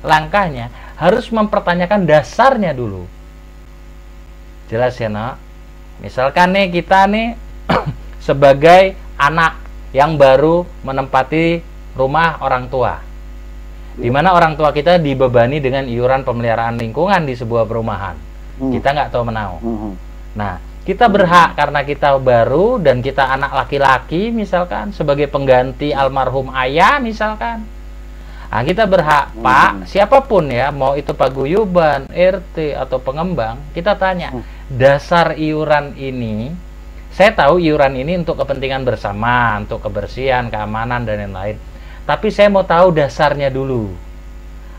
langkahnya 0.06 0.70
harus 0.94 1.26
mempertanyakan 1.34 2.06
dasarnya 2.06 2.70
dulu. 2.70 3.10
Jelas 4.70 4.94
ya, 5.02 5.10
nak? 5.10 5.45
Misalkan 6.00 6.52
nih 6.52 6.68
kita 6.70 7.08
nih 7.08 7.36
sebagai 8.26 8.96
anak 9.16 9.56
yang 9.96 10.20
baru 10.20 10.68
menempati 10.84 11.64
rumah 11.96 12.36
orang 12.44 12.68
tua 12.68 13.06
di 13.96 14.12
mana 14.12 14.36
orang 14.36 14.60
tua 14.60 14.76
kita 14.76 15.00
dibebani 15.00 15.56
dengan 15.56 15.88
iuran 15.88 16.20
pemeliharaan 16.20 16.76
lingkungan 16.76 17.24
di 17.24 17.32
sebuah 17.32 17.64
perumahan. 17.64 18.16
Hmm. 18.60 18.72
Kita 18.72 18.92
nggak 18.92 19.08
tahu 19.08 19.22
menau. 19.24 19.56
Hmm. 19.64 19.92
Nah, 20.36 20.60
kita 20.84 21.08
berhak 21.08 21.56
karena 21.56 21.80
kita 21.80 22.20
baru 22.20 22.76
dan 22.76 23.00
kita 23.00 23.24
anak 23.24 23.56
laki-laki 23.56 24.28
misalkan 24.28 24.92
sebagai 24.92 25.32
pengganti 25.32 25.96
almarhum 25.96 26.52
ayah 26.52 27.00
misalkan. 27.00 27.64
Nah, 28.56 28.64
kita 28.64 28.88
berhak, 28.88 29.36
hmm. 29.36 29.44
Pak, 29.44 29.70
siapa 29.84 30.24
pun 30.24 30.48
ya, 30.48 30.72
mau 30.72 30.96
itu 30.96 31.12
paguyuban, 31.12 32.08
RT 32.08 32.72
atau 32.72 32.96
pengembang, 32.96 33.60
kita 33.76 34.00
tanya, 34.00 34.32
hmm. 34.32 34.72
dasar 34.80 35.36
iuran 35.36 35.92
ini, 36.00 36.56
saya 37.12 37.36
tahu 37.36 37.60
iuran 37.60 38.00
ini 38.00 38.16
untuk 38.16 38.40
kepentingan 38.40 38.80
bersama, 38.80 39.60
untuk 39.60 39.84
kebersihan, 39.84 40.48
keamanan 40.48 41.04
dan 41.04 41.28
lain-lain. 41.28 41.60
Tapi 42.08 42.32
saya 42.32 42.48
mau 42.48 42.64
tahu 42.64 42.96
dasarnya 42.96 43.52
dulu. 43.52 43.92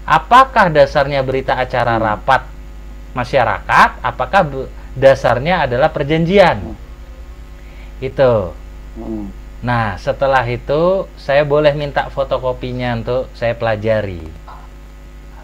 Apakah 0.09 0.73
dasarnya 0.73 1.21
berita 1.21 1.53
acara 1.53 2.01
hmm. 2.01 2.01
rapat 2.01 2.49
masyarakat? 3.13 3.89
Apakah 4.01 4.41
dasarnya 4.97 5.69
adalah 5.69 5.93
perjanjian? 5.93 6.73
Hmm. 6.73 6.77
Itu. 8.01 8.57
Nah, 9.57 9.97
setelah 9.97 10.45
itu 10.45 11.09
saya 11.17 11.41
boleh 11.41 11.73
minta 11.73 12.13
fotokopinya 12.13 12.93
untuk 12.93 13.25
saya 13.33 13.57
pelajari. 13.57 14.21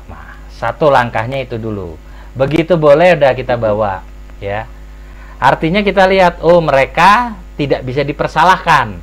Nah, 0.05 0.38
satu 0.53 0.93
langkahnya 0.93 1.41
itu 1.41 1.58
dulu. 1.58 1.98
Begitu 2.38 2.77
boleh 2.77 3.17
udah 3.17 3.34
kita 3.34 3.58
bawa, 3.58 4.05
ya. 4.38 4.70
Artinya 5.41 5.82
kita 5.82 6.05
lihat, 6.05 6.46
oh 6.46 6.62
mereka 6.62 7.34
tidak 7.58 7.82
bisa 7.86 8.05
dipersalahkan 8.05 9.01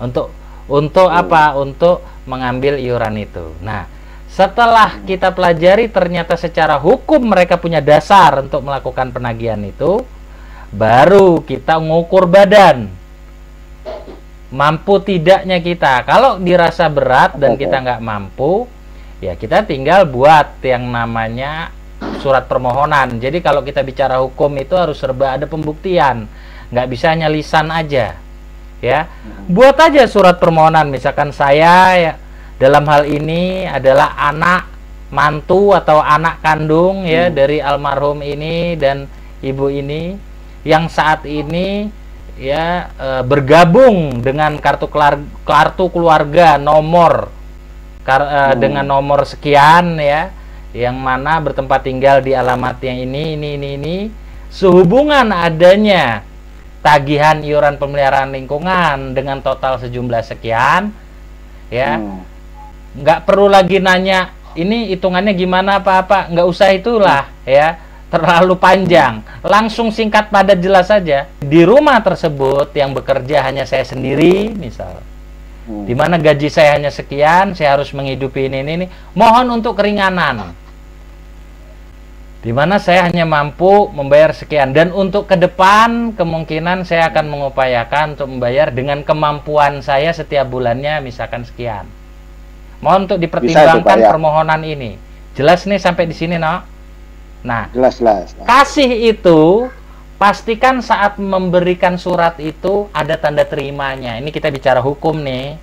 untuk 0.00 0.32
untuk 0.68 1.08
apa? 1.08 1.56
Untuk 1.56 2.04
mengambil 2.28 2.76
iuran 2.76 3.18
itu. 3.18 3.56
Nah, 3.64 3.88
setelah 4.28 5.00
kita 5.04 5.32
pelajari 5.32 5.88
ternyata 5.88 6.36
secara 6.36 6.76
hukum 6.76 7.24
mereka 7.24 7.56
punya 7.56 7.80
dasar 7.80 8.40
untuk 8.40 8.64
melakukan 8.64 9.12
penagihan 9.12 9.60
itu, 9.64 10.04
baru 10.72 11.40
kita 11.44 11.76
ngukur 11.82 12.28
badan 12.28 13.01
mampu 14.52 15.00
tidaknya 15.00 15.58
kita. 15.58 16.04
Kalau 16.04 16.36
dirasa 16.38 16.86
berat 16.92 17.40
dan 17.40 17.56
kita 17.56 17.80
nggak 17.80 18.00
mampu, 18.04 18.68
ya 19.18 19.34
kita 19.34 19.64
tinggal 19.64 20.04
buat 20.06 20.60
yang 20.60 20.92
namanya 20.92 21.72
surat 22.20 22.46
permohonan. 22.46 23.18
Jadi 23.18 23.40
kalau 23.40 23.64
kita 23.64 23.80
bicara 23.80 24.20
hukum 24.20 24.52
itu 24.60 24.76
harus 24.76 25.00
serba 25.00 25.40
ada 25.40 25.48
pembuktian, 25.48 26.28
nggak 26.68 26.86
bisa 26.86 27.16
hanya 27.16 27.32
lisan 27.32 27.72
aja. 27.72 28.20
Ya, 28.82 29.06
buat 29.46 29.78
aja 29.78 30.04
surat 30.10 30.42
permohonan. 30.42 30.90
Misalkan 30.90 31.30
saya 31.30 31.74
ya 31.96 32.12
dalam 32.58 32.84
hal 32.86 33.08
ini 33.08 33.66
adalah 33.66 34.14
anak 34.18 34.68
mantu 35.12 35.76
atau 35.76 36.00
anak 36.00 36.40
kandung 36.40 37.04
ya 37.04 37.28
hmm. 37.28 37.34
dari 37.36 37.58
almarhum 37.60 38.24
ini 38.24 38.74
dan 38.80 39.06
ibu 39.44 39.68
ini 39.68 40.16
yang 40.64 40.88
saat 40.88 41.28
ini 41.28 41.92
ya 42.40 42.88
e, 42.96 43.08
bergabung 43.26 44.24
dengan 44.24 44.56
kartu 44.56 44.88
kelar, 44.88 45.20
kartu 45.44 45.92
keluarga 45.92 46.56
nomor 46.56 47.28
kar, 48.04 48.22
e, 48.24 48.40
hmm. 48.52 48.56
dengan 48.60 48.84
nomor 48.88 49.28
sekian 49.28 50.00
ya 50.00 50.32
yang 50.72 50.96
mana 50.96 51.36
bertempat 51.40 51.84
tinggal 51.84 52.24
di 52.24 52.32
alamat 52.32 52.80
yang 52.80 53.04
ini 53.04 53.36
ini 53.36 53.48
ini 53.60 53.68
ini 53.76 53.96
sehubungan 54.48 55.28
adanya 55.32 56.24
tagihan 56.80 57.44
iuran 57.44 57.76
pemeliharaan 57.76 58.32
lingkungan 58.32 59.12
dengan 59.12 59.44
total 59.44 59.76
sejumlah 59.78 60.24
sekian 60.24 60.90
ya 61.68 62.00
hmm. 62.00 62.20
nggak 63.04 63.18
hmm. 63.22 63.26
perlu 63.28 63.46
lagi 63.52 63.78
nanya 63.78 64.32
ini 64.56 64.92
hitungannya 64.92 65.32
gimana 65.32 65.80
apa 65.80 66.04
apa 66.04 66.18
nggak 66.32 66.46
usah 66.48 66.72
itulah 66.72 67.28
hmm. 67.28 67.48
ya 67.48 67.91
terlalu 68.12 68.54
panjang. 68.60 69.24
Langsung 69.40 69.88
singkat 69.88 70.28
padat 70.28 70.60
jelas 70.60 70.92
saja. 70.92 71.32
Di 71.40 71.64
rumah 71.64 72.04
tersebut 72.04 72.68
yang 72.76 72.92
bekerja 72.92 73.40
hanya 73.48 73.64
saya 73.64 73.88
sendiri, 73.88 74.52
misal. 74.52 75.00
Hmm. 75.64 75.88
Di 75.88 75.96
mana 75.96 76.20
gaji 76.20 76.52
saya 76.52 76.76
hanya 76.76 76.92
sekian, 76.92 77.56
saya 77.56 77.80
harus 77.80 77.88
menghidupi 77.96 78.52
ini 78.52 78.60
ini. 78.60 78.72
ini. 78.84 78.86
Mohon 79.16 79.64
untuk 79.64 79.80
keringanan. 79.80 80.52
Di 82.42 82.50
mana 82.50 82.82
saya 82.82 83.06
hanya 83.06 83.22
mampu 83.22 83.86
membayar 83.94 84.34
sekian 84.34 84.74
dan 84.74 84.90
untuk 84.90 85.30
ke 85.30 85.38
depan 85.38 86.10
kemungkinan 86.18 86.82
saya 86.82 87.06
akan 87.14 87.30
mengupayakan 87.30 88.18
untuk 88.18 88.34
membayar 88.34 88.74
dengan 88.74 89.06
kemampuan 89.06 89.78
saya 89.78 90.10
setiap 90.10 90.50
bulannya 90.50 90.98
misalkan 91.06 91.46
sekian. 91.46 91.86
Mohon 92.82 93.06
untuk 93.06 93.22
dipertimbangkan 93.22 93.94
itu, 93.94 94.04
ya. 94.04 94.10
permohonan 94.10 94.62
ini. 94.66 94.98
Jelas 95.38 95.62
nih 95.70 95.78
sampai 95.78 96.10
di 96.10 96.18
sini, 96.18 96.34
no? 96.34 96.66
Nah, 97.42 97.68
jelas, 97.74 97.98
jelas. 97.98 98.34
Kasih 98.46 98.90
itu 99.14 99.66
pastikan 100.16 100.78
saat 100.78 101.18
memberikan 101.18 101.98
surat 101.98 102.38
itu 102.38 102.86
ada 102.94 103.18
tanda 103.18 103.42
terimanya. 103.42 104.18
Ini 104.22 104.30
kita 104.30 104.48
bicara 104.54 104.78
hukum 104.78 105.18
nih. 105.18 105.58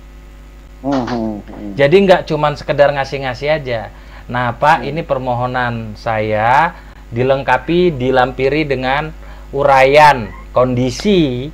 Hmm, 0.84 1.04
hmm, 1.04 1.32
hmm. 1.44 1.70
Jadi 1.76 1.96
nggak 2.04 2.22
cuma 2.28 2.52
sekedar 2.56 2.92
ngasih-ngasih 2.92 3.48
aja. 3.48 3.88
Nah, 4.28 4.52
Pak, 4.56 4.84
hmm. 4.84 4.88
ini 4.92 5.00
permohonan 5.04 5.96
saya 5.96 6.76
dilengkapi, 7.10 7.96
dilampiri 7.96 8.68
dengan 8.68 9.10
uraian 9.50 10.30
kondisi 10.54 11.50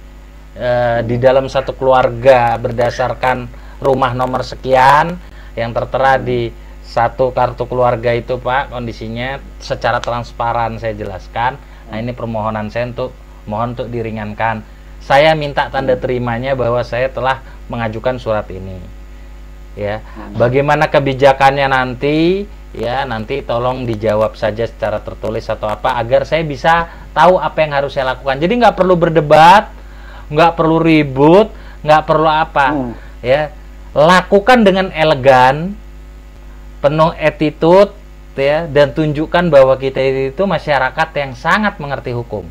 eh, 0.58 1.00
di 1.06 1.16
dalam 1.16 1.48
satu 1.48 1.72
keluarga 1.78 2.60
berdasarkan 2.60 3.48
rumah 3.80 4.12
nomor 4.12 4.44
sekian 4.44 5.16
yang 5.56 5.72
tertera 5.72 6.20
di 6.20 6.52
satu 6.86 7.34
kartu 7.34 7.66
keluarga 7.66 8.14
itu 8.14 8.38
Pak 8.38 8.70
kondisinya 8.70 9.42
secara 9.58 9.98
transparan 9.98 10.78
saya 10.78 10.94
jelaskan. 10.94 11.58
Nah 11.90 11.98
ini 11.98 12.14
permohonan 12.14 12.70
saya 12.70 12.94
untuk 12.94 13.10
mohon 13.50 13.74
untuk 13.74 13.90
diringankan. 13.90 14.62
Saya 15.02 15.34
minta 15.34 15.66
tanda 15.70 15.98
terimanya 15.98 16.54
bahwa 16.54 16.82
saya 16.86 17.10
telah 17.10 17.42
mengajukan 17.66 18.22
surat 18.22 18.46
ini. 18.54 18.78
Ya 19.76 20.00
bagaimana 20.38 20.86
kebijakannya 20.88 21.66
nanti? 21.68 22.46
Ya 22.72 23.02
nanti 23.02 23.42
tolong 23.42 23.84
dijawab 23.84 24.38
saja 24.38 24.64
secara 24.68 25.02
tertulis 25.02 25.48
atau 25.48 25.68
apa 25.68 25.96
agar 25.96 26.28
saya 26.28 26.44
bisa 26.44 26.86
tahu 27.12 27.40
apa 27.40 27.66
yang 27.66 27.72
harus 27.76 27.92
saya 27.92 28.14
lakukan. 28.14 28.38
Jadi 28.38 28.62
nggak 28.62 28.76
perlu 28.78 28.94
berdebat 28.94 29.74
nggak 30.26 30.52
perlu 30.58 30.82
ribut 30.82 31.50
nggak 31.82 32.02
perlu 32.02 32.30
apa. 32.30 32.66
Hmm. 32.74 32.92
ya 33.22 33.50
lakukan 33.96 34.62
dengan 34.66 34.92
elegan 34.92 35.72
penuh 36.86 37.10
attitude 37.18 37.90
ya 38.38 38.70
dan 38.70 38.94
tunjukkan 38.94 39.50
bahwa 39.50 39.74
kita 39.74 39.98
itu 40.30 40.42
masyarakat 40.46 41.08
yang 41.18 41.34
sangat 41.34 41.82
mengerti 41.82 42.14
hukum. 42.14 42.46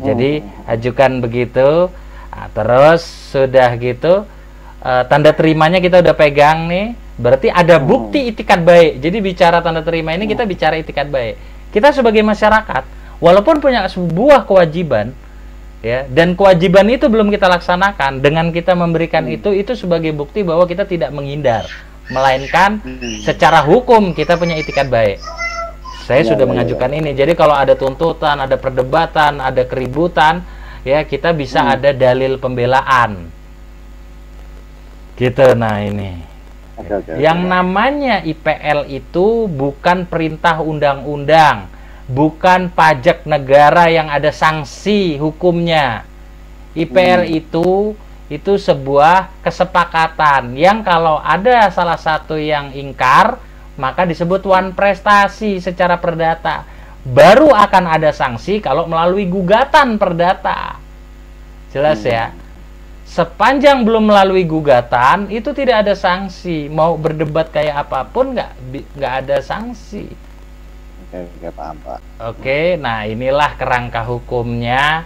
Jadi 0.00 0.40
oh. 0.40 0.72
ajukan 0.72 1.20
begitu, 1.20 1.92
nah, 2.32 2.48
terus 2.50 3.04
sudah 3.30 3.68
gitu 3.78 4.24
uh, 4.80 5.02
tanda 5.06 5.30
terimanya 5.36 5.78
kita 5.78 6.00
udah 6.00 6.14
pegang 6.16 6.66
nih, 6.66 6.96
berarti 7.20 7.52
ada 7.52 7.78
oh. 7.78 7.84
bukti 7.84 8.32
itikat 8.32 8.64
baik. 8.64 9.04
Jadi 9.04 9.16
bicara 9.20 9.60
tanda 9.60 9.84
terima 9.84 10.16
ini 10.16 10.24
kita 10.24 10.48
bicara 10.48 10.80
itikat 10.80 11.12
baik. 11.12 11.36
Kita 11.70 11.90
sebagai 11.94 12.22
masyarakat, 12.26 12.86
walaupun 13.22 13.58
punya 13.62 13.86
sebuah 13.86 14.46
kewajiban, 14.46 15.14
ya 15.82 16.06
dan 16.10 16.34
kewajiban 16.38 16.86
itu 16.90 17.06
belum 17.06 17.30
kita 17.30 17.46
laksanakan, 17.50 18.18
dengan 18.18 18.50
kita 18.50 18.74
memberikan 18.74 19.26
hmm. 19.26 19.36
itu 19.36 19.50
itu 19.54 19.78
sebagai 19.78 20.10
bukti 20.10 20.42
bahwa 20.42 20.66
kita 20.66 20.86
tidak 20.86 21.14
menghindar 21.14 21.66
melainkan 22.12 22.80
hmm. 22.84 23.24
secara 23.24 23.64
hukum 23.64 24.12
kita 24.12 24.36
punya 24.36 24.58
itikat 24.60 24.88
baik. 24.92 25.20
Saya 26.04 26.20
ya, 26.20 26.36
sudah 26.36 26.44
ya, 26.44 26.50
mengajukan 26.52 26.90
ya. 26.92 26.96
ini. 27.00 27.10
Jadi 27.16 27.32
kalau 27.32 27.56
ada 27.56 27.72
tuntutan, 27.72 28.36
ada 28.36 28.60
perdebatan, 28.60 29.40
ada 29.40 29.62
keributan, 29.64 30.44
ya 30.84 31.00
kita 31.08 31.32
bisa 31.32 31.64
hmm. 31.64 31.72
ada 31.78 31.90
dalil 31.96 32.36
pembelaan. 32.36 33.32
Gitu 35.16 35.46
nah 35.56 35.80
ini. 35.80 36.20
Oke, 36.74 36.90
oke, 36.90 37.10
Yang 37.22 37.38
oke. 37.46 37.50
namanya 37.54 38.16
IPL 38.26 38.90
itu 38.90 39.46
bukan 39.46 40.10
perintah 40.10 40.58
undang-undang, 40.58 41.70
bukan 42.10 42.68
pajak 42.74 43.24
negara 43.24 43.88
yang 43.88 44.10
ada 44.10 44.34
sanksi 44.34 45.16
hukumnya. 45.16 46.02
IPL 46.74 47.30
hmm. 47.30 47.38
itu 47.38 47.94
itu 48.32 48.56
sebuah 48.56 49.44
kesepakatan 49.44 50.56
yang 50.56 50.80
kalau 50.80 51.20
ada 51.20 51.68
salah 51.68 52.00
satu 52.00 52.40
yang 52.40 52.72
ingkar 52.72 53.36
maka 53.76 54.06
disebut 54.06 54.46
one 54.46 54.72
prestasi 54.72 55.58
secara 55.58 55.98
perdata. 55.98 56.64
Baru 57.04 57.52
akan 57.52 57.84
ada 57.84 58.16
sanksi 58.16 58.64
kalau 58.64 58.88
melalui 58.88 59.28
gugatan 59.28 60.00
perdata. 60.00 60.80
Jelas 61.68 62.00
hmm. 62.00 62.08
ya? 62.08 62.26
Sepanjang 63.04 63.84
belum 63.84 64.08
melalui 64.08 64.48
gugatan 64.48 65.28
itu 65.28 65.52
tidak 65.52 65.84
ada 65.84 65.92
sanksi. 65.92 66.72
Mau 66.72 66.96
berdebat 66.96 67.52
kayak 67.52 67.84
apa 67.84 68.08
pun 68.08 68.32
nggak 68.32 68.50
nggak 68.96 69.14
ada 69.20 69.36
sanksi. 69.44 70.08
Oke 71.04 71.28
oke 71.28 71.48
paham 71.52 71.76
pak. 71.84 71.98
Oke 72.24 72.60
nah 72.80 73.04
inilah 73.04 73.52
kerangka 73.60 74.00
hukumnya 74.08 75.04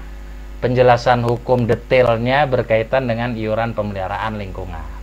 penjelasan 0.59 1.23
hukum 1.23 1.65
detailnya 1.71 2.45
berkaitan 2.51 3.07
dengan 3.07 3.39
iuran 3.39 3.73
pemeliharaan 3.73 4.37
lingkungan. 4.37 4.98